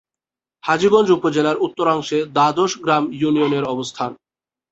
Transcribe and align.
হাজীগঞ্জ 0.63 1.09
উপজেলার 1.11 1.61
উত্তরাংশে 1.61 2.17
দ্বাদশ 2.35 2.71
গ্রাম 2.83 3.03
ইউনিয়নের 3.13 3.65
অবস্থান। 3.65 4.11